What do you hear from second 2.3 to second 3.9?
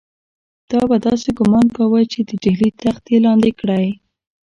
ډهلي تخت یې لاندې کړی.